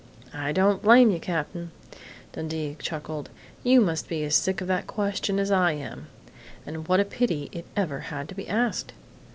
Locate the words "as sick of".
4.23-4.65